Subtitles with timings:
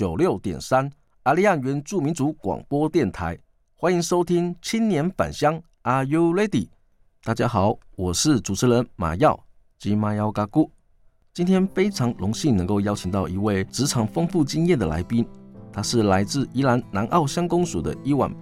[0.00, 0.90] 九六点三，
[1.24, 3.38] 阿利亚原住民族广播电台，
[3.76, 6.70] 欢迎收听青年返乡，Are you ready？
[7.22, 9.38] 大家好，我是主持人马耀
[9.78, 10.70] 吉马耀嘎咕。
[11.34, 15.22] 今天非常荣幸能够邀请到一位职场丰富经验的来宾，
[15.70, 18.34] 他是来自宜兰南澳乡公所的伊婉。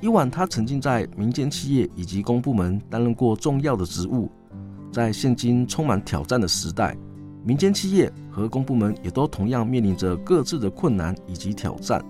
[0.00, 4.32] 伊婉他曾经在民间企业以及公部门担任过重要的职务，
[4.90, 6.96] 在现今充满挑战的时代。
[7.46, 12.04] 民间企业和公部门也都同样面临着各自的困难以及挑战，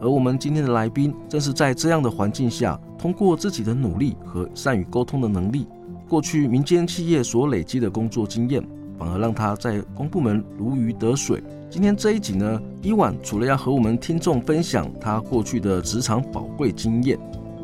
[0.00, 5.66] 而我们今天的来宾正是在这样的环境下，通过自己的努力和善于沟通的能力，
[6.08, 8.66] 过去民间企业所累积的工作经验，
[8.98, 11.42] 反而让他在公部门如鱼得水。
[11.68, 17.18] 今天这一集呢，伊婉除了要和我们听众分享他过去的职场宝贵经验，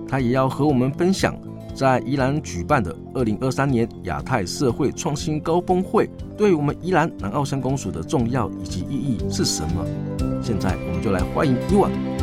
[0.06, 1.34] 他也要和我们分享。
[1.76, 9.84] 在宜兰举办的二零二三年亚太社会创新高峰会，对我们宜兰南澳乡公所的重要以及意义是什么？
[10.42, 12.15] 现在我们就来欢迎伊万。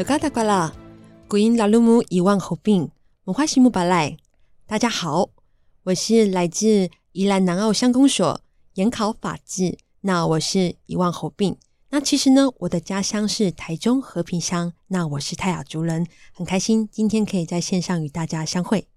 [0.00, 0.72] 有嘎达瓜啦，
[1.28, 2.90] 古音拉鲁木一万侯病，
[3.24, 4.16] 文化西木巴赖。
[4.66, 5.28] 大家好，
[5.82, 8.40] 我是来自宜兰南澳乡公所
[8.76, 9.76] 研考法制。
[10.00, 11.54] 那我是一万侯病。
[11.90, 14.72] 那其实呢，我的家乡是台中和平乡。
[14.86, 18.88] 那我是泰雅族人，很开心今天可以在线上与大家相会。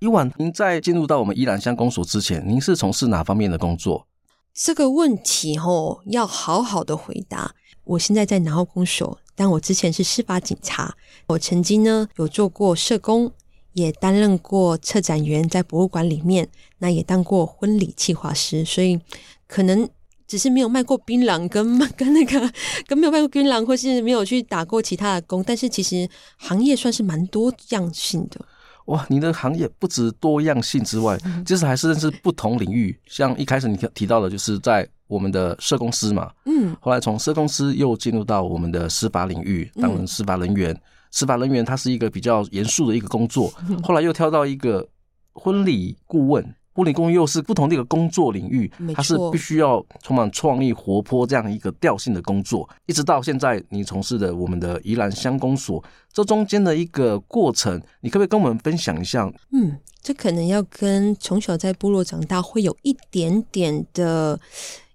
[0.00, 4.06] 伊婉，您在进入到我们宜兰乡公所之前，您是从事哪方面的工作？
[4.52, 7.54] 这个问题吼，要好好的回答。
[7.84, 10.94] 我现在在南澳公所，但我之前是司法警察。
[11.26, 13.32] 我曾经呢有做过社工，
[13.72, 16.46] 也担任过策展员，在博物馆里面，
[16.76, 18.62] 那也当过婚礼企划师。
[18.66, 19.00] 所以
[19.46, 19.88] 可能
[20.26, 22.52] 只是没有卖过槟榔，跟跟那个
[22.86, 25.42] 跟没有卖过槟榔，或是没有去打过其他的工。
[25.42, 26.06] 但是其实
[26.36, 28.44] 行业算是蛮多样性的。
[28.88, 32.94] 哇，你的行业不止多样性之外，其实还是认识不同领域。
[33.06, 34.86] 像一开始你提到的，就是在。
[35.10, 40.72] 我们的社公司嘛，嗯，后来从社公司又进入到我们的司法领域，当成司法人员。
[40.72, 44.86] 嗯、司法人员他是一个比较严肃的一个工作，后来又跳到一个
[45.32, 52.68] 婚礼顾问，婚礼顾问又是不同的一个工作领域，它是必须要充满创意、活泼这样一个调性的工作。
[52.86, 55.82] 一直到现在，你从事的我们的宜兰乡公所，
[56.12, 59.28] 这中间的一个过程，你可不可以跟我们分享一下？
[59.50, 64.38] 嗯，这可能要跟从小在部落长大会有一点点的。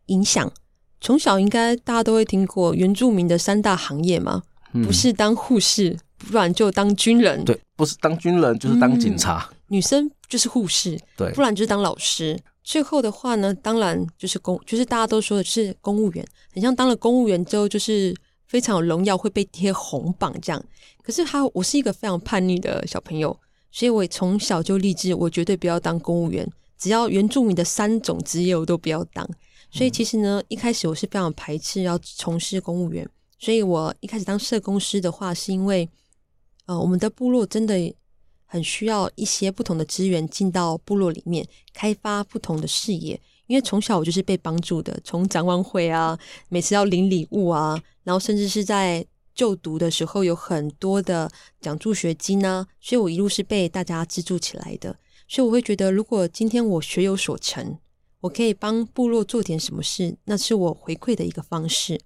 [0.08, 0.52] 影响，
[1.02, 4.44] 从小应该大家都会听过原住民的三大行业嘛，
[4.84, 7.44] 不是当护士，不然就当军人。
[7.46, 9.48] 对，不是当军人就是当警察。
[9.52, 12.40] 嗯、女生就是护士，对，不然就是当老师。
[12.64, 18.16] 最后的话呢，当然就是公，就是大家都说的是公务员，很像当了公务员之后就是
[18.48, 20.64] 非常有荣耀，会被贴红榜这样。
[21.04, 23.38] 可是他，我是一个非常叛逆的小朋友，
[23.72, 26.50] 所以我从小就立志，我绝对不要当公务员，
[26.80, 29.30] 只要原住民的三种职业我都不要当。
[29.76, 33.06] 所以其实呢，一开始我是非常排斥要从事公务员。
[33.38, 35.90] 所以我一开始当社工师的话，是因为，
[36.66, 37.94] 呃，我们的部落真的
[38.46, 43.20] 很需要一些不同的资源进到部落里面，开发不同的视野。
[43.48, 54.98] 因为从小我就是被帮助的，从展望会啊，每次要领礼物啊，然后甚至是在就读的时候有很多的奖助学金啊，所以我一路是被大家资助起来的。
[55.28, 57.78] 所以我会觉得，如果今天我学有所成。
[58.26, 62.02] 我可以帮部落做点什么事，那是我回馈的一个方式。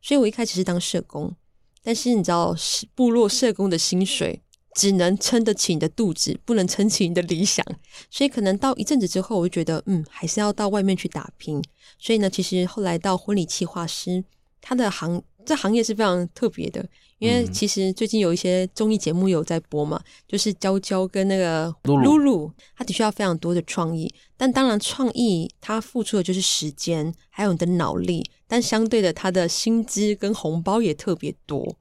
[0.00, 1.34] 所以我一开始是当社工，
[1.82, 2.54] 但是你知道，
[2.94, 4.40] 部落社工的薪水
[4.74, 7.66] 只能撑得起你的肚子，不能撑起你的理想。
[8.08, 11.60] 所以可能到一阵子之后，我就觉得，嗯，还是要到外面去打拼。
[11.98, 14.22] 所以呢，其实后来到婚礼企划师，
[14.60, 16.88] 他的行这行业是非常特别的。
[17.24, 19.98] 因为其实最近有一些综艺节目有在播嘛，
[20.28, 31.76] 就是娇娇跟那个露露，他的确要非常多的创意，但当然创意他付出的就是时间，还有你的脑力，但相对的他的薪资跟红包也特别多。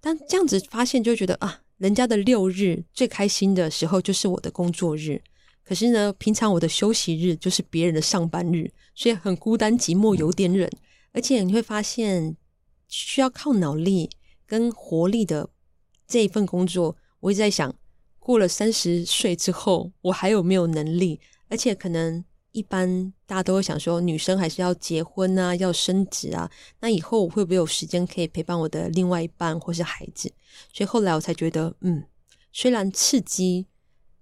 [0.00, 5.20] 但这样子发现就觉得啊，人家的六日最开心的时候就是我的工作日，
[5.64, 10.68] 可可是呢，平常我的休息日就是别人的上班日，所以很孤单寂寞，有点冷。
[10.68, 10.78] 嗯、
[11.12, 12.36] 而且你会发现，
[12.88, 14.10] 需要靠脑力
[14.46, 15.48] 跟活力的
[16.06, 17.74] 这一份工作，我一直在想，
[18.18, 21.20] 过了三十岁之后，我还有没有能力？
[21.48, 26.50] 而且可能一般大家都会想说，女生还是要结婚啊，要升职啊，
[26.80, 30.32] 那以后我会不会有时间可以陪伴我的另外一半或是孩子？
[30.72, 32.04] 所以后来我才觉得，嗯，
[32.52, 33.66] 虽然刺激。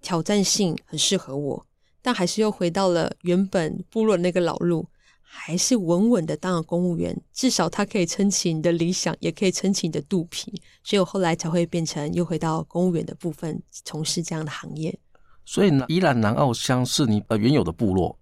[0.03, 1.67] 挑战性很适合我，
[2.01, 4.89] 但还是又回到了原本部落那个老路，
[5.32, 10.53] 还是稳稳的当了公务员，至少他可以撑起你的理想，也可以撑起你的肚皮。
[10.82, 14.99] 所以我后来才会变成又回到公务员的部分，从事这样的行业。
[15.44, 18.19] 所以呢宜兰南澳乡是你呃原有的部落？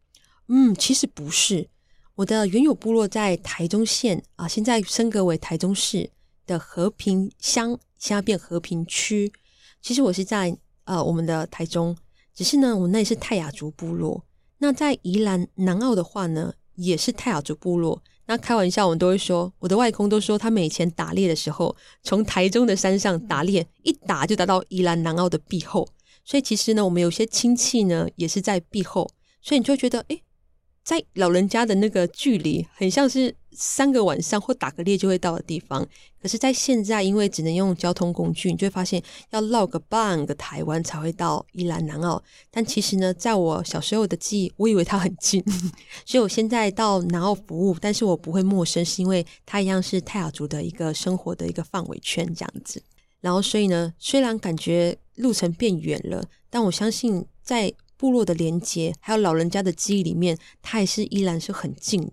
[0.48, 1.68] 嗯，其实不是，
[2.14, 6.10] 我的原有部落在台中县啊，现在升格为台中市
[6.46, 9.32] 的和平乡，现在变和平区。
[9.80, 10.56] 其实我是在。
[10.88, 11.94] 呃，我们的台中，
[12.32, 14.24] 只是呢，我那里是泰雅族部落。
[14.56, 18.02] 那在宜兰南澳的话呢，也是泰雅族部落。
[18.26, 25.88] 那开玩笑，我们都会说，我的外公都说，他们以前打猎的时候，从台中的山上打猎，一打就打到宜兰南澳的壁后。
[26.24, 29.10] 所以其实呢，我们有些亲戚呢，也是在壁后，
[29.40, 30.22] 所以你就会觉得，诶。
[30.88, 35.86] 在老人家的那个距离，很像是三个晚上或打个猎就会到的地方。
[36.18, 42.22] 可是，在现在，因为只能用交通工具，你就会发现要绕个半个台湾才会到宜兰南澳。
[42.50, 45.44] 但其实呢，在我小时候的记忆， 我以为它很近，
[46.06, 52.82] 所以我现在到南澳服务，但是我不会陌生，是因为它一样是泰雅族的一个生活的一个范围圈这样子。
[53.20, 57.74] 然后，所以呢，虽然感觉路程变远了，但我相信在。
[57.98, 62.12] 部落的连接，还有老人家的记忆里面，它也是依然是很近的。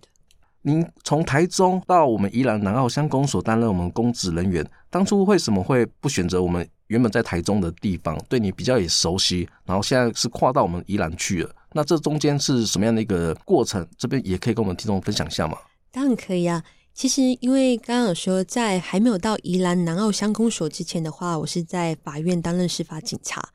[0.63, 8.17] 您从台中到我们宜兰南澳乡公所担任我们公职人员，当初为什么会不选择我们原本在台中的地方？
[8.27, 11.55] 对你比较也熟悉，然后现在是跨到我们宜兰去了。
[11.71, 13.87] 那这中间是什么样的一个过程？
[13.95, 15.55] 这边也可以跟我们听众分享一下吗？
[15.91, 16.63] 当然可以啊。
[16.95, 23.49] 其实因为刚刚有说，在还没有到宜兰南澳乡公所之前的话，我是在法院担任司法警察。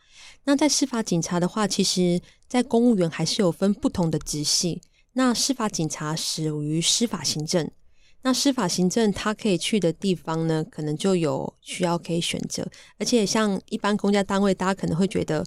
[0.44, 4.82] 那在司法警察的话，其实，在公务员还是有分不同的职系。
[5.14, 7.70] 那司法警察属于司法行政，
[8.20, 12.68] 那司法行政他可以去的地方呢，可能就有需要可以选择。
[12.98, 15.42] 而且像一般公家单位，大家可能会觉得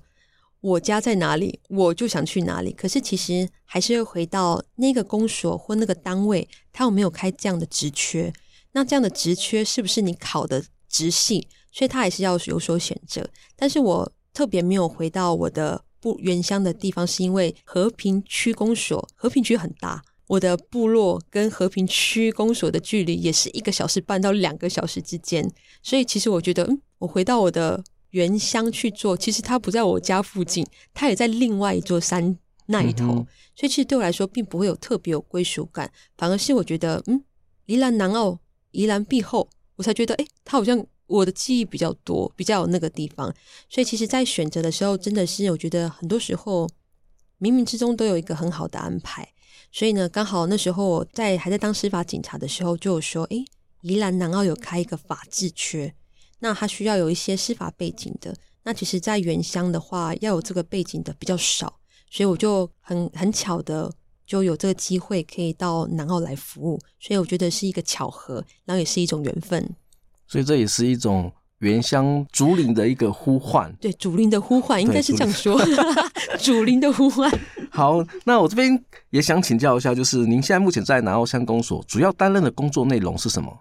[0.63, 2.73] 我家在哪里，我就想去哪里。
[2.73, 8.33] 可是其实还是会回到那个公所或那个单位，他有没有开这样的职缺？
[8.71, 11.47] 那这样的职缺是不是你考的职系？
[11.71, 13.29] 所以他还是要有所选择。
[13.55, 14.11] 但是我。
[14.35, 25.47] 特别没有回到我的部原乡的地方，是因为和平区公所，和平区很大，我的部落跟和平区公所的距离也是一个小时半到两个小时之间，
[25.83, 27.83] 所以其实我觉得，嗯，我回到我的
[28.13, 37.23] 原乡去做，其实他不在我家附近，他也在另外一座山那一头，嗯、所以其实对我来说，并不会有特别有归属感，反而是我觉得，嗯，
[37.67, 38.39] 宜兰南澳，
[38.71, 40.83] 宜兰壁后，我才觉得，诶，它好像。
[41.05, 43.31] 我的记忆比较多，比较有那个地方，
[43.69, 46.67] 所以其实，在选择的时候，真的是我觉得很多时候
[47.39, 49.27] 冥冥之中都有一个很好的安排。
[49.71, 53.45] 所以呢，刚好那时候我在还在当司法警察的时候，就有说，诶，
[53.81, 55.93] 宜兰南澳有开一个法制缺，
[56.43, 58.35] 那他需要有一些司法背景的。
[58.63, 61.79] 那其实，在原乡的话，要有这个背景的比较少，
[62.11, 63.89] 所以我就很很巧的
[64.25, 66.77] 就有这个机会可以到南澳来服务。
[66.99, 69.65] 所以我觉得是一个巧合，然后也是一种缘分。
[70.27, 75.57] 所以这也是一种原乡竹林的一个呼唤，对，竹林的呼唤应该是这样说，
[76.39, 77.31] 竹林的呼唤。
[77.71, 83.57] 好，那我这边也想请教一下，就是您现在目前在南澳乡公所主要担任的工作内容是什么？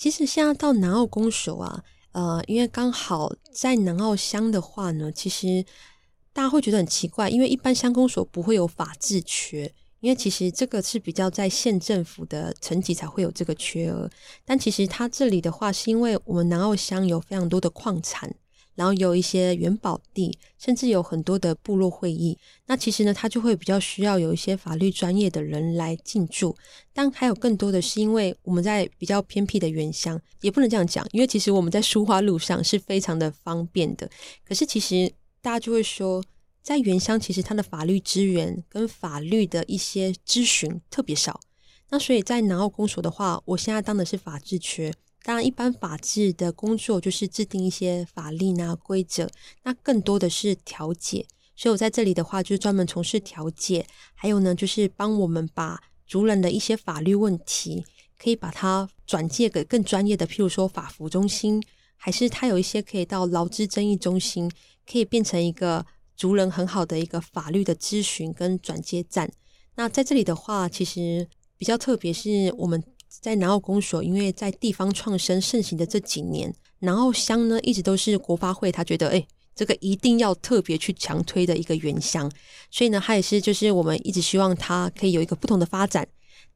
[0.00, 5.62] 其实现在到南澳公所啊，呃，因为刚好在南澳乡的话呢，其实
[6.32, 9.70] 大家会觉得很奇怪，因为一般乡公所不会有法制缺。
[10.00, 14.08] 因为其实这个是比较在县政府的层级才会有这个缺额，
[14.46, 18.34] 但其实它这里的话，是因为我们南澳乡有非常多的矿产，
[18.74, 22.38] 然后有一些元宝地，甚至有很多的部落会议。
[22.66, 26.56] 那其实呢，它就会比较需要有一些法律专业的人来进驻。
[26.92, 34.08] 但还有更多的是因为我们在比较偏僻的原乡，也不能这样讲，因为其实我们在书画路上是非常的方便的。
[34.44, 36.22] 可是其实大家就会说。
[36.62, 41.40] 在原乡，其实它的法律资源跟法律的一些咨询特别少。
[41.88, 44.92] 那所以在南澳公所的话，我现在当的是法制缺。
[45.22, 49.28] 当然，一般法制的工作就是制定一些法令啊、规则，
[49.62, 51.26] 那更多的是调解。
[51.54, 57.84] 所以我在这里的话，就是专门从事调解，还有呢，就是帮我们把族人的一些法律问题，
[58.18, 61.62] 可以把它转介给更专业的，譬如说法服中心，
[61.96, 64.50] 还是他有一些可以到劳资争议中心，
[64.90, 65.86] 可以变成一个。
[66.16, 69.32] 族人很好的一个法律的咨询跟转接站。
[69.76, 72.84] 那在这里的话，其实比较特别是我们
[73.20, 79.26] 在南澳公所，因为在地方创生盛行的这几年，南澳乡呢一直都是国发会他觉得哎。
[79.52, 82.30] 这个一定要特别去强推的一个原乡，
[82.70, 86.06] 所以呢，他也是就是我们一直希望它可以有一个不同的发展。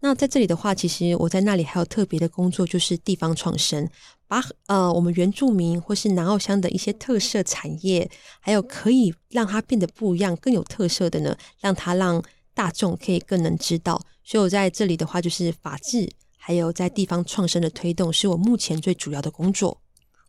[0.01, 3.87] 那在这里的话，其实我在那里还有特别的工作，就是地方创生，
[4.27, 12.23] 把呃我们原住民或是南澳乡的一些特色产业，还有可以让它变得不一样、更有特色的呢，让它让
[12.55, 14.01] 大众可以更能知道。
[14.23, 16.09] 所以我在这里的话，就是法治
[16.47, 19.81] 还有在地方创生的推动，是我目前最主要的工作。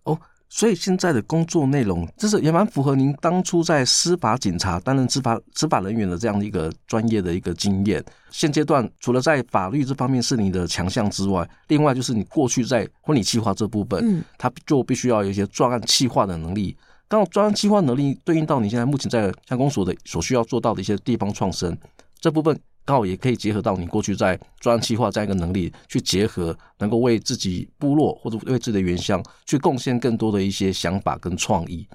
[0.04, 0.18] 哦。
[0.48, 8.02] 所以现在的工作内容，就是也蛮符合您当初在司法警察担任执法执法人员的这样的一个专业的一个经验。
[8.32, 16.78] 现阶段除了在法律这方面是你的强项之外，另外就是你过去在婚礼计划这部分，嗯，它就必须要有一些专案计划的能力。
[17.10, 21.78] 刚好专案计划能力对应到你现在目前在乡公所的所需要做到的一些地方创生
[22.22, 22.58] 这部分。
[22.86, 31.88] 刚好也可以结合到你过去在专案企划这样一个能力，去结合能够为自己部落或者为自己的原乡去贡献更多的一些想法跟创意。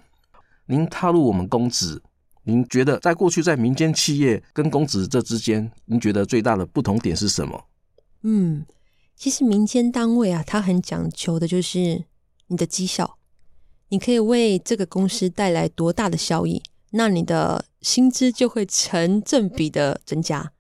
[0.67, 2.03] 您踏入我们公子，
[2.43, 7.65] 您觉得在过去在民间企业跟公子这之间，您觉得最大的不同点是什么？
[8.23, 8.67] 嗯，
[9.15, 12.05] 其实民间单位啊，它很讲求的就是
[12.49, 13.17] 你的绩效，
[13.91, 20.53] 你可以为这个公司带来多大的效益，那你的薪资就会成正比的增加。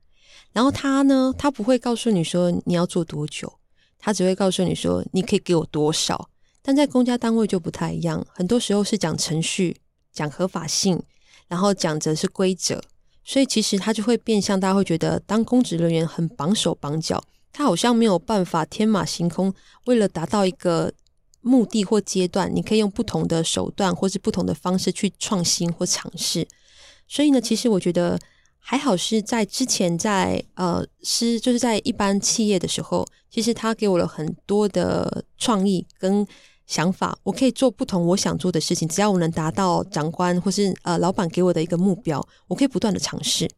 [0.53, 3.53] 然后他呢，他不会告诉你说你要做多久，
[3.99, 6.29] 他只会告诉你说你可以给我多少。
[6.61, 9.77] 但在公家单位就不太一样，很多时候是讲程序、
[10.13, 11.01] 讲合法性，
[11.47, 12.83] 然后讲的是规则，
[13.25, 19.55] 所以其实他就会变相，大家会觉得当公职人员很绑手绑脚，他好像没有办法天马行空，
[19.87, 20.93] 为了达到一个
[21.41, 26.47] 目的或阶段，你可以用不同的手段或是不同的方式去创新或尝试。
[27.07, 28.19] 所以呢，其实我觉得。
[28.71, 36.25] 还好是在之前在呃是就是在一般企业的时候，其实他给我了很多的创意跟
[36.69, 43.51] 想法，我可以做不同我想做的事情，只要我能达到长官或是呃老板给我的一个目标，我可以不断的尝试。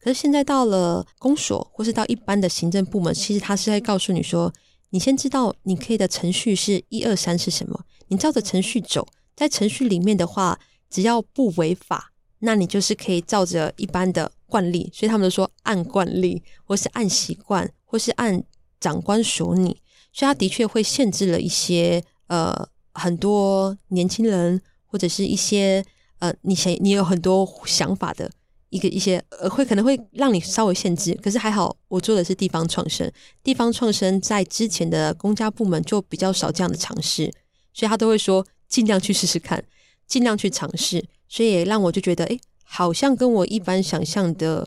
[0.00, 4.52] 可是现在到了公所或是到一般的行政部门，其实他是在告诉你说，
[4.90, 12.09] 你先知道你可以的程序是一二三是什么，你照着程序走，在程序里面的话，只要不违法，
[12.40, 14.30] 那你就是可以照着一般的。
[14.50, 18.42] 惯例，所以他们都说按惯例，或是按习惯，或是按
[18.80, 19.80] 长官说你，
[20.12, 25.84] 所以他的确会限制了一些呃很多年轻人或者是一些
[26.18, 28.28] 呃你想你有很多想法的
[28.70, 33.08] 一个一些呃会可能会让你稍微限制，可是还好我做的是地方创生，
[33.44, 37.32] 地方创生在之前的公家部门就比较少这样的尝试，
[37.72, 39.64] 所以他都会说尽量去试试看，
[40.08, 42.38] 尽量去尝试，所以也让我就觉得诶。
[42.72, 44.64] 好像跟我一般想象的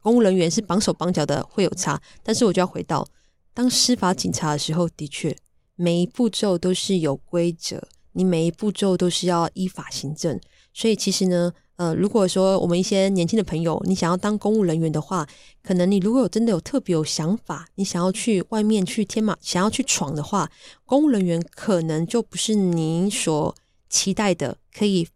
[0.00, 3.06] 公务人员是绑手绑脚的会有差，但是我就要回到
[3.52, 5.36] 当司法警察的时候，的确
[5.76, 10.40] 每一步骤都是有规则，你每一步骤都是要依法行政。
[10.72, 15.28] 所以其实呢，呃，如果说我们一些年轻的朋友，你想要当公务人员的话，
[15.62, 20.50] 可能你如果有真的有特别有想法，你想要去外面去天马，想要去闯的话，
[20.86, 23.54] 公务人员可能就不是你所
[23.90, 25.06] 期待的，可以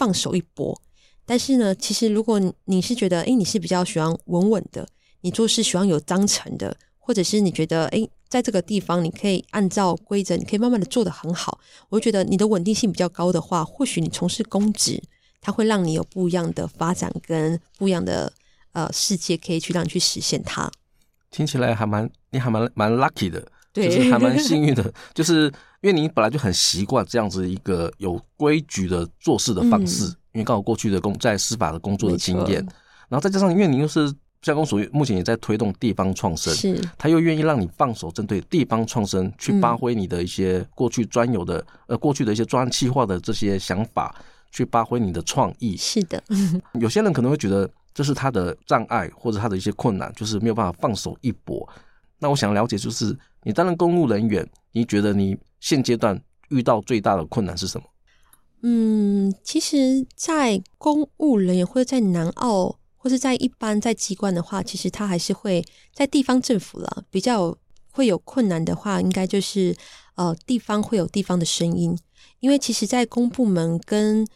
[0.00, 0.80] 放手一搏。
[1.26, 4.88] 但是呢，其实如果你是觉得，诶，你是比较喜欢稳稳的，
[5.20, 15.00] 你做事喜欢有章程的，或者是你觉得，诶，在这个地方你可以按照规则，你可以慢慢的做得很好，我觉得你的稳定性比较高的话，或许你从事公职，
[15.40, 18.32] 它会让你有不一样的发展跟不一样的
[18.72, 20.68] 呃世界，可以去让你去实现它。
[21.30, 25.52] 听起来还蛮，你还蛮蛮 lucky 的，对，就是还蛮幸运的， 就是
[25.82, 30.06] 因为你本来就很习惯这样子一个有规矩的做事的方式。
[30.06, 32.64] 嗯因为刚好过去的工在司法的工作的经验，
[33.08, 44.14] 然后再加上因为你又是乡公所，目前也在推动地方创生，是，他又愿意让你放手针对地方创生去发挥你的一些过去专有的、嗯、呃过去的一些专案企划的这些想法，
[44.52, 45.76] 去发挥你的创意。
[45.76, 46.22] 是的，
[46.78, 51.68] 有些人可能会觉得这是他的障碍或者他的一些困难，就是没有办法放手一搏。
[52.20, 57.86] 那我想了解，就是你担任公务人员，你觉得你现阶段遇到最大的困难是什么？
[58.62, 65.64] 嗯，其实，在公务人员或者在南澳，或者在一般在机关的话，其实他还是会
[65.94, 67.56] 在地方政府了，比较
[67.90, 69.74] 会有困难的话，应该就是
[70.16, 71.96] 呃，地方会有地方的声音，
[72.40, 74.26] 因为其实，在公部门跟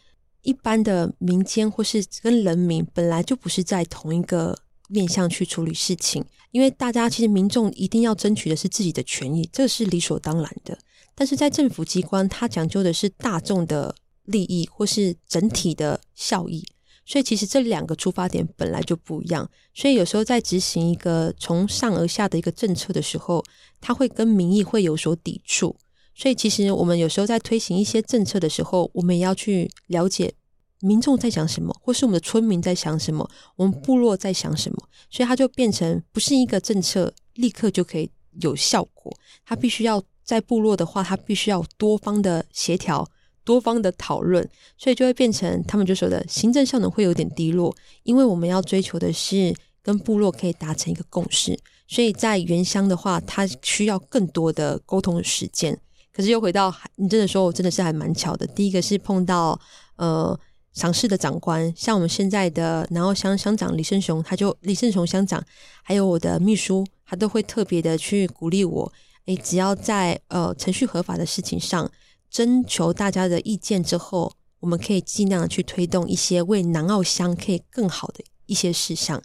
[0.41, 10.75] 一般的民间或是跟人民本来就不是在同一个面向去处理事情，因为大家其实民众一定要争取的是自己的权益，这是理所当然的，
[11.15, 13.95] 但是在政府机关，它讲究的是大众的。
[14.27, 16.65] 利益或是整体的效益，
[17.05, 19.47] 所以其实这两个出发点本来就不一样。
[19.71, 23.45] 所以有时候在执行一个从上而下的一个政策的时候，
[23.79, 25.75] 它会跟民意会有所抵触。
[26.15, 30.33] 所以其实我们有时候在推行一些政策的时候，我们也要去了解
[30.79, 34.89] 民众在想什么，或是我们的村民在想什么，我们部落在想什么。
[35.11, 38.09] 所以它就变成不是一个政策立刻就可以
[38.41, 43.07] 有效果，它必须要在部落的话，他必须要多方的协调。
[43.45, 49.53] 多方的讨论，所以就会变成他们就说的行政效能会有点低落，因为我们要追求的是
[49.83, 51.55] 跟部落可以达成一个共识，
[51.87, 55.79] 所以在原乡的话，他需要更多的沟通时间。
[56.11, 58.47] 可是又回到你真的说，我真的是还蛮巧的。
[58.47, 59.59] 第一个是碰到
[59.97, 60.35] 呃
[60.73, 65.39] 赏识的长官，像我们现在的南澳乡乡长李胜雄，他就李胜雄乡长，
[65.83, 68.91] 还有我的秘书，他都会特别的去鼓励我，
[69.25, 71.91] 诶，只要在呃程序合法的事情上。
[72.27, 74.29] 征求大家的意见之后，
[74.59, 79.21] 我们可以尽量的去推动一些为南澳乡可以更好的一些事项。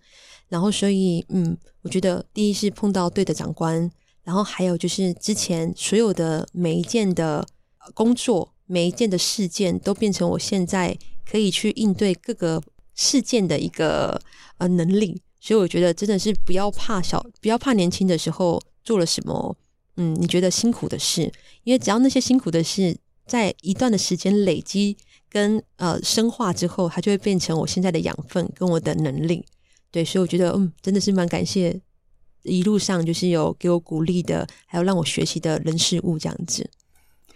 [0.49, 3.90] 然后，所以，嗯，我觉得第一是碰到对的长官，
[4.23, 7.45] 然后还有就是之前所有的每一件的
[7.95, 10.97] 工作、每一件的事件，都变成我现在
[11.28, 12.62] 可以去应对各个
[12.95, 14.21] 事件的一个
[14.59, 15.21] 呃能力。
[15.40, 19.57] 所以，我觉得真的是不要怕小，不要怕年轻的时候做了什么。
[20.02, 21.30] 嗯，你觉得辛苦的事，
[21.62, 24.97] 因为只要那些辛苦的事在一段的时间累积
[25.28, 29.45] 跟呃深化之后，它就会变成我现在的养分跟我的能力。
[29.90, 31.78] 对，所以我觉得嗯，真的是蛮感谢
[32.45, 36.71] 一路上就是有给我鼓励的，还有让我学习的人事物这样子。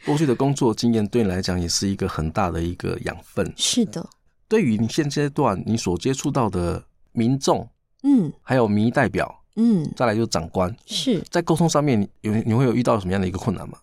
[0.06, 3.52] 过去的工作经验对你来讲也是一个很大的一个养分。
[3.56, 4.08] 是的，
[4.48, 7.68] 对于你现阶段你所接触到的民众，
[8.04, 9.43] 嗯，还有民意代表。
[9.56, 13.78] 嗯，再来就是长官，是在沟通上面，你有你会有遇到什么样的一个困难吗？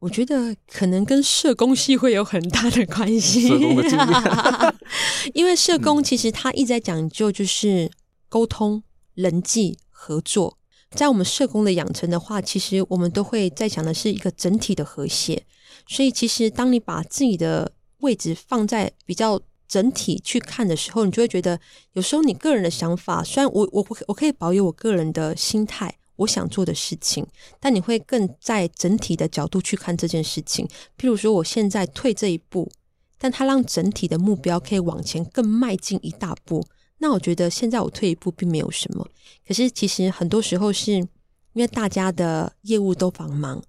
[0.00, 3.48] 我觉得可能跟社工系会有很大的关系。
[3.48, 4.74] 社工的经验，
[5.32, 7.90] 因为社工其实他一直在讲究就是
[8.28, 8.82] 沟通、
[9.14, 10.58] 人际合作。
[10.90, 15.44] 在我们社工的养成的话，其实我们都会在讲的是一个整体的和谐。
[15.88, 19.40] 所以，其实当你把自己的位置放在比较。
[19.74, 21.58] 整体去看的时候，你就会觉得，
[21.94, 27.26] 有时候你个人的想法，虽然我我我可以保有我个人的心态，我想做的事情，
[27.58, 30.64] 但你会更在整体的角度去看这件事情。
[30.96, 32.70] 譬如说，我现在退这一步，
[33.18, 36.64] 但它让整体的目标可以往前更迈进一大步，
[36.98, 39.04] 那我觉得现在我退一步并没有什么。
[39.44, 41.08] 可是其实很多时候是因
[41.54, 43.60] 为大家的业务都繁忙，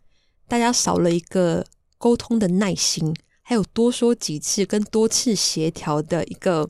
[0.48, 1.66] 大家少了一个
[1.98, 3.12] 沟通的耐心。
[3.48, 6.68] 还有多说几次跟多次协调的一个，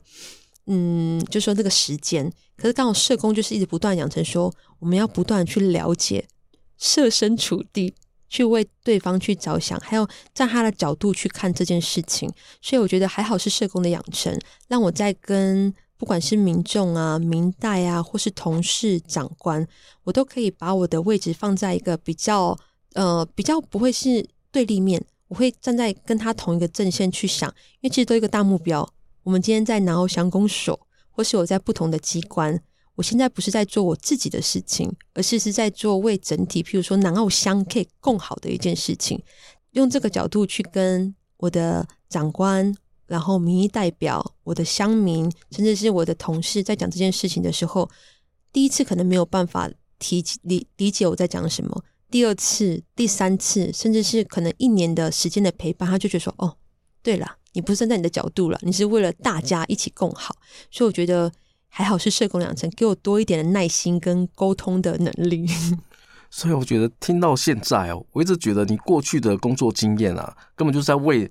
[0.66, 2.30] 嗯，就说那个时间。
[2.54, 6.28] 可是刚好社工就是一直不断养成说，我们要不断去了解，
[6.76, 7.94] 设身处地
[8.28, 12.30] 去为对方去着想，还有站他的角度去看这件事情。
[12.60, 19.66] 所以我觉得还好是社工的养成，让我在跟不管是民众啊、民代啊，或是同事、长官，
[20.04, 22.54] 我都可以把我的位置放在一个比较
[22.92, 25.02] 呃比较不会是对立面。
[25.28, 27.48] 我会站在跟他同一个阵线去想，
[27.80, 28.88] 因为其实都一个大目标。
[29.22, 30.78] 我们今天在南澳乡公所，
[31.10, 32.62] 或是我在不同的机关，
[32.94, 39.20] 我现在不是在做我自己的事情，而是是在做为整体，譬如说南澳乡可以更好的一件事情。
[39.72, 42.72] 用这个角度去跟我的长官，
[43.06, 47.90] 然后民意代表、我的乡民，甚至是我的同事，在讲这件事情的时候，
[48.52, 51.84] 第一次可能没有办法提理理解我在讲什么。
[52.10, 56.56] 第二次、第三次，甚至是可能一年的时间的陪伴，他就觉得说：“哦，
[57.02, 60.36] 对了，你不是站在你的角度了，你是为了大家一起共好。”
[60.70, 61.30] 所以我觉得
[61.68, 65.46] 还好是社工养成，给我多一点的耐心跟沟通的能力。
[66.30, 71.28] 所以我觉得听到现在哦，我一直觉得你过去的工作经验啊，根本就是在为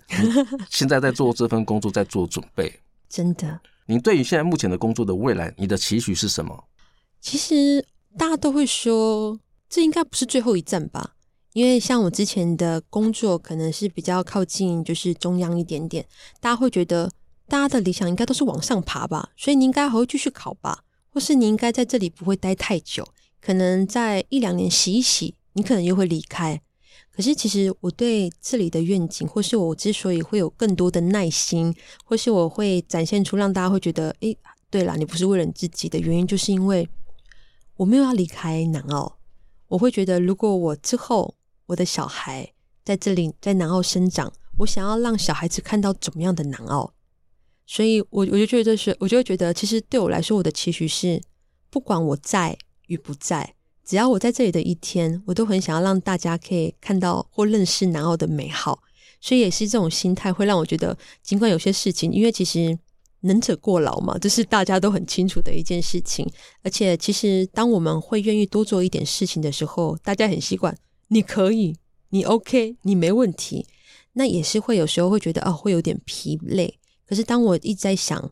[0.69, 2.81] 现在在做这份工作在做准备。
[3.07, 6.65] 真的，你对于现在目前的工作的未来，你的期许是什么？
[7.21, 7.85] 其实
[8.17, 9.39] 大家都会说。
[9.69, 11.15] 这应该不是最后一站吧？
[11.54, 16.06] 因为像我之前的工作，可能是比较靠近就是中央一点点，
[16.41, 17.10] 大家会觉得
[17.47, 23.08] 大家的理想应该都是往上爬吧，所以你应该还会继续考吧，或是你应该在这里不会待太久，
[23.39, 26.62] 可能在一两年洗一洗，你可能又会离开。
[27.10, 31.73] 可是其实我对这里的愿景，或是我之所以会有更多的耐心，
[32.04, 34.38] 或是我会展现出让大家会觉得，诶，
[34.69, 36.89] 对啦，你不是为了你自己的原因，就是因为
[37.78, 39.14] 我没有要离开南澳。
[39.75, 41.35] 我会觉得，如果我之后
[41.65, 42.53] 我的小孩
[42.85, 46.93] 在这里在南澳生长，我想要让小孩子看到怎么样的南澳，
[47.65, 51.21] 所以我我就觉得是，我就觉得，其实对我来说，我的期许是，
[51.69, 52.57] 不管我在
[52.88, 58.81] 与不在，只要我在这里的一天，我都很想要让大家可以看到或认识南澳的美好。
[59.19, 62.77] 所以也是这种心态，会让我觉得，尽管有些事情，因为其实
[63.25, 66.25] 能者过劳嘛，这是大家都很清楚的一件事情。
[66.63, 70.75] 而且，其实当我们会愿意多做一点事情的时候，大家很习惯，
[71.09, 71.75] 你可以，
[72.09, 73.67] 你 OK，你没问题。
[74.13, 76.79] 那也是会有时候会觉得哦，会有点疲累。
[77.05, 78.31] 可是当我一直在想，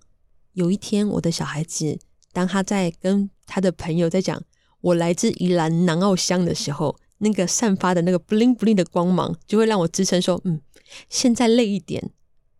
[0.53, 1.99] 有一天我的小孩子，
[2.31, 4.41] 当他在跟他的朋友在讲
[4.81, 10.61] 我来自宜兰南澳乡的时候，那个散发的那个 bling bling 的光芒，就会让我支撑说，嗯，
[11.09, 12.11] 现在累一点，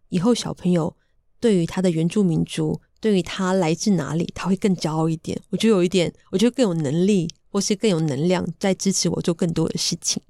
[0.10, 0.96] 以后小朋友
[1.44, 5.38] 对于他的原住民族，对于他来自哪里，他会更骄傲一点。
[5.50, 10.24] 我就有一点，我觉得更有能力，或是更有能量，在支持我做更多的事情。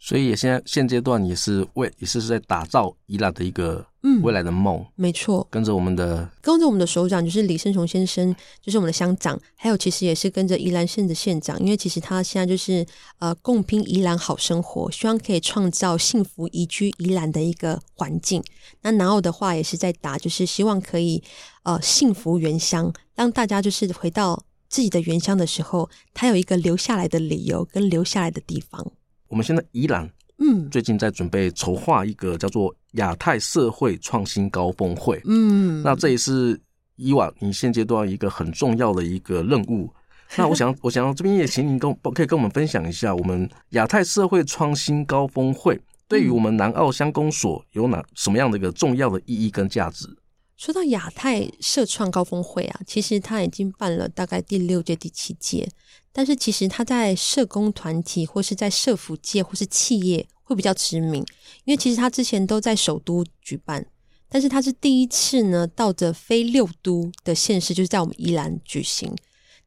[0.00, 5.44] 所以也现在现阶段也是为也是在打造宜兰的一个嗯未来的梦，没错。
[5.50, 12.86] 跟着我们的跟着我们的首长就是李胜雄先生，就是我们的乡长，还有其实也是跟着宜兰县的县长，因为其实他现在就是
[13.18, 18.42] 呃共拼宜兰好生活，希望可以创造幸福宜居宜兰的一个环境。
[18.82, 21.20] 那南澳的话也是在打，就是希望可以
[21.64, 28.92] 呃幸福原乡，让大家就是回到自己的原乡的时候，他有一个留下来的理由跟留下来的地方。
[29.28, 36.58] 我们现在宜兰，嗯，最近在准备筹划一个叫做亚太社会创新高峰会，嗯，那这也是
[36.96, 39.92] 以往你现阶段一个很重要的一个任务。
[40.36, 50.06] 那我想， 我想要这边也请您跟可以跟我们分享一下，我们亚太社会创新高峰会对于我们南澳乡公所有哪什么样的一个重要的意义跟价值？
[50.56, 55.68] 说到亚太社创高峰会啊，其实它已经办了大概第六届、第七届，
[56.18, 61.24] 但是其实他在社工团体或是在社福界或是企业会比较知名，
[61.64, 63.86] 因为其实他之前都在首都举办，
[64.28, 69.14] 但是他是第一次呢，到着非六都的县市，就是在我们宜兰举行。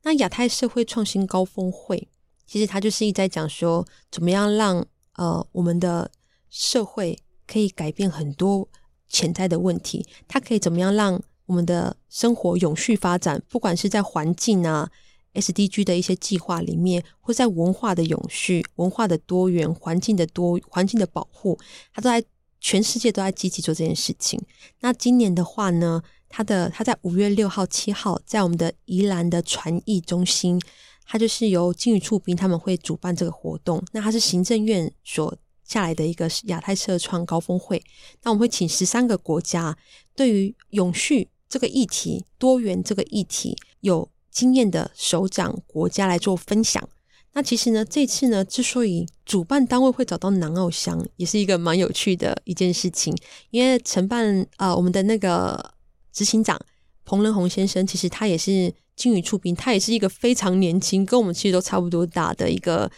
[0.02, 2.10] 那亚太社会创新高峰会，
[2.46, 6.12] 其实他就是一直在讲说，怎么样让呃我们的
[6.50, 8.68] 社会可以改变很多。
[9.08, 13.42] 潜在的问题，它可以怎么样让我们的生活永续发展？
[13.50, 14.90] 不管是在环境啊、
[15.34, 21.58] SDG 的一些计划里面，或在文化的永续、文化的多元、环境的多、环境的保护，
[21.94, 22.24] 它都在
[22.60, 24.40] 全世界都在积极做这件事情。
[24.82, 30.60] 那今年的话呢，它的它在五月六号、七号，在我们的宜兰的传艺中心，
[31.06, 33.84] 它就是由金鱼厝边他们会主办这个活动。
[33.92, 35.38] 那它是行政院所。
[35.64, 37.82] 下来的一个亚太社创高峰会，
[38.24, 39.78] 那我们会请十三个国家
[40.14, 46.88] 对于永续这个议题、多元这个议题有经验的首长国家来做分享。
[47.34, 53.16] 那其实呢，这次呢，之所以主办单位会找到南澳乡，也是一个蛮有趣的一件事情。
[53.52, 55.74] 因为承办啊、呃，我们的那个
[56.12, 56.60] 执行长
[57.06, 62.92] 彭仁宏先生，其实他也是金鱼出兵，他也是一个非常年轻，跟我们其实都差不多大的一个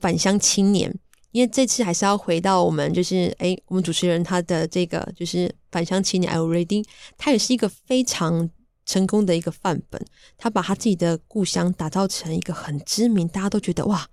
[0.00, 0.94] 返乡青年。
[1.30, 6.84] 因为这次还是要回到我们，就是哎，我们主持人他的这个就是返乡青年 Are you ready？
[7.16, 8.50] 他也是一个非常
[8.88, 10.02] 成功的一个范本。
[10.36, 14.08] 他把他自己的故乡打造成一个很知名，大家都觉得哇，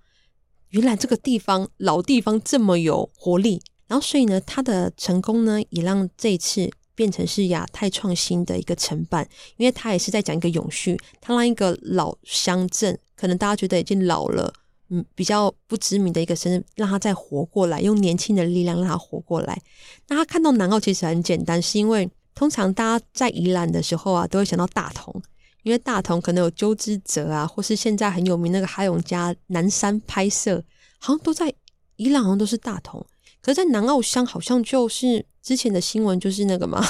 [0.68, 3.62] 原来这个地方老地方这么有活力。
[3.88, 14.52] 然后所以呢，他的成功呢，也让这一次变成是亚太创新的一个承办，因为他也是在讲一个永续，他让一个老乡镇，可能大家觉得已经老了。
[14.88, 19.60] 嗯，比较不知名的一个生日，让他再活过来，用年轻的力量让他活过来。
[20.06, 25.20] 那他看到南澳其实很简单，是因为通常大家在宜兰的时候啊，都会想到大同，
[25.64, 30.62] 因为大同可能有周之泽啊，或是现在很有名那个哈永家南山拍摄，
[31.00, 31.52] 好像都在
[31.96, 33.04] 宜兰，好像都是大同。
[33.40, 36.86] 可是，在南澳乡好像就是之前的新闻就是那个嘛，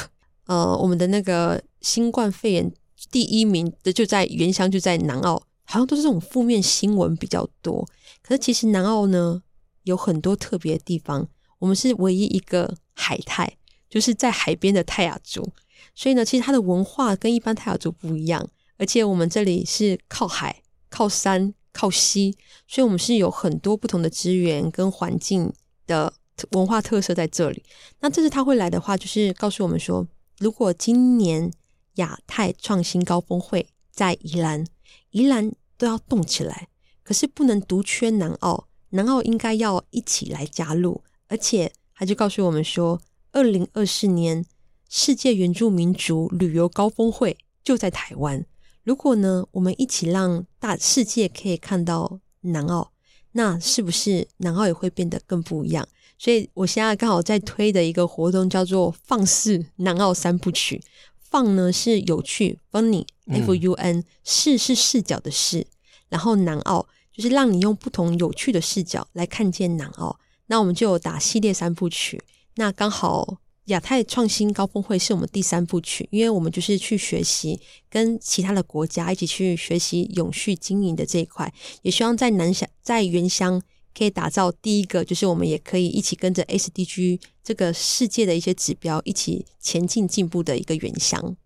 [0.46, 2.70] 呃，我们的那个新冠肺炎
[3.10, 5.42] 第一名的就在原乡，就在南澳。
[5.68, 7.84] 好像都是这种负面新闻比较多，
[8.22, 9.42] 可是其实南澳呢，
[9.82, 11.28] 有很多特别的地方。
[11.58, 13.56] 我们是唯一一个海泰，
[13.88, 15.52] 就是在海边的泰雅族，
[15.94, 18.48] 所以呢，其实它的文化跟一般泰雅族不一样。
[18.78, 22.36] 而且我们这里是靠海、靠山、靠溪，
[22.68, 25.52] 所以我们是有很多不同的资源跟环境
[25.86, 26.12] 的
[26.50, 27.62] 文化特色在这里。
[28.00, 30.06] 那这次他会来的话，就是告诉我们说，
[30.38, 31.50] 如果今年
[31.94, 34.66] 亚太创新高峰会在宜兰。
[35.10, 36.68] 宜兰都要动起来，
[37.02, 41.02] 可是不能独缺南澳，南澳应该要一起来加入。
[41.28, 43.00] 而且他就告诉我们说，
[43.32, 44.44] 二零二四年
[44.88, 48.44] 世界原住民族旅游高峰会就在台湾。
[48.82, 52.92] 如果呢，我们一起让大世界可以看到南澳，
[53.32, 55.86] 那是不是南澳也会变得更不一样？
[56.18, 60.82] 所以我现在刚好在推的一个活动叫做“放肆南澳三部曲”。
[61.18, 65.66] 放呢是有趣，funny，f u n，视是视角的视，
[66.08, 70.18] 然后南澳就是让你用不同有趣的视角来看见南澳。
[70.46, 72.22] 那我们就有打系列三部曲，
[72.56, 83.60] 那刚好亚太创新高峰会是我们第三部曲，因为我们就是去学习跟其他的国家一起去学习永续经营的这一块，也希望在南乡在原乡
[83.96, 91.36] 可以打造第一个，就是我们也可以一起跟着 SDG 这个世界的一些指标一起前进进步的一个原乡。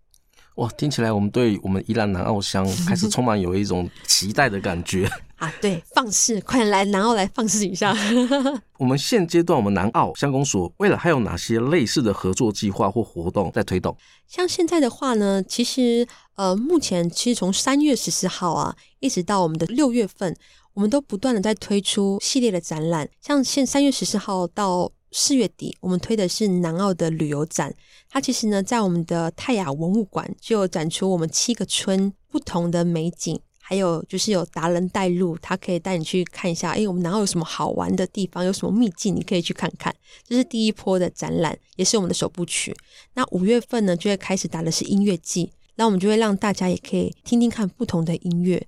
[0.55, 5.09] 哇，听起来我们对我们宜兰南澳乡开始充满有一种期待的感觉
[5.41, 5.51] 啊！
[5.59, 7.95] 对，放肆，快点来南澳来放肆一下。
[8.77, 13.97] 我们现阶段，我们南澳乡公所未来还有哪些类似的合作计划或活动在推动？
[14.27, 20.35] 像现在的话呢，其实呃，目前其实从三月十四号啊，一直到我们的六月份，
[20.75, 23.09] 我们都不断的在推出系列的展览。
[23.19, 27.73] 像现三月十四号到四月底，我们推的是南澳的旅游展。
[28.07, 33.39] 它其实呢，在我们的泰雅文物馆就有展出我们七个村不同的美景，
[33.71, 39.95] 还有就是有达人带路，他可以带你去看一下，哎，我们南澳有什么好玩的地方，有什么秘境，你可以去看看。
[40.27, 42.75] 这是第一波的展览，也是我们的首部曲。
[43.13, 48.61] 那五月份呢，就会开始打的是音乐季，那我们就会让大家也可以听听看不同的音乐。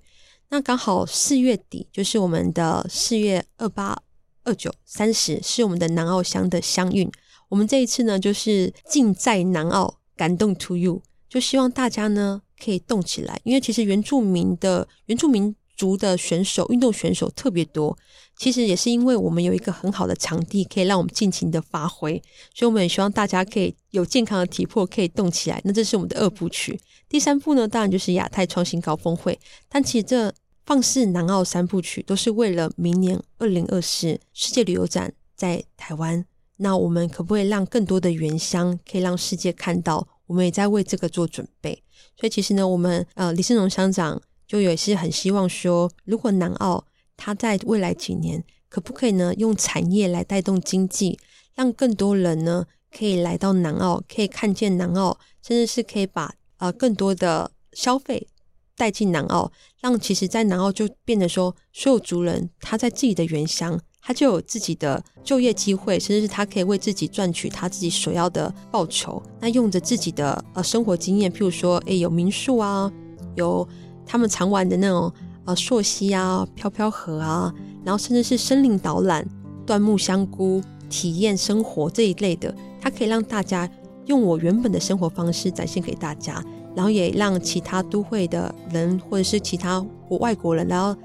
[0.48, 4.02] 那刚好四月底就是我们的四月二八。
[4.46, 7.10] 二九三十是我们的南澳乡的乡运，
[7.48, 17.96] 我们这一次呢就是尽在南澳，感动 to you，就希望大家呢可以动起来，因为其实原住民的原住民族的选手、运动选手特别多，
[18.38, 22.22] 其实也是因为我们有一个很好的场地，可以让我们尽情的发挥，
[22.54, 25.60] 所以我们也希望大家可以有健康的体魄，可以动起来。
[25.64, 30.32] 那这是我们的二部曲，第三部呢，当然就是亚太创新高峰会，但其实这。
[30.66, 36.24] 放肆南澳三部曲都是为了明年二零二四世界旅游展在台湾。
[36.56, 40.08] 那我们可不可以让更多的原乡可以让世界看到？
[40.26, 41.83] 我们也在为这个做准备。
[42.24, 46.82] 所以其实呢，我们呃李胜荣乡长就也是很希望说，如果南澳
[47.18, 51.18] 它在未来几年可不可以呢，用产业来带动经济，
[51.54, 58.26] 让更多人呢可以来到南澳，可以看见南澳，甚至是可以把呃更多的消费。
[58.74, 69.22] 带进南澳，让其实，在南澳就变得说，所有族人他在自己的原乡，他就有自己的就业机会，甚至是他可以为自己赚取他自己所要的报酬。
[69.40, 72.92] 那用着自己的呃生活经验，譬如说，诶，有民宿啊，
[73.34, 73.66] 有
[74.04, 75.10] 他们常玩的那种
[75.46, 77.50] 呃溯溪啊、飘飘河啊，
[77.82, 79.26] 然后甚至是森林导览、
[79.66, 83.66] 椴木香菇体验生活这一类的，它可以让大家
[84.04, 86.44] 用我原本的生活方式展现给大家。
[86.76, 91.00] 然后也让其他都会的人，或者是其他国外国人然后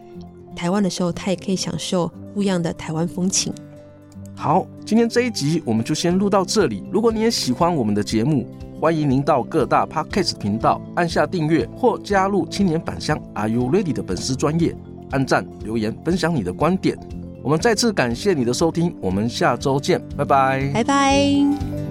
[0.60, 3.54] 台湾的时候，他也可以享受不一样的台湾风情。
[4.36, 6.84] 好，今天这一集我们就先录到这里。
[6.92, 8.46] 如果你也喜欢我们的节目，
[8.78, 14.76] 欢迎您到各大 Podcast 频道按下订阅，或加入青年返乡 Are You Ready 的粉丝专业，
[15.12, 17.00] 按赞留言分享你的观点。
[17.42, 21.89] 我们再次感谢你的收听，我们下周见，拜拜，拜拜。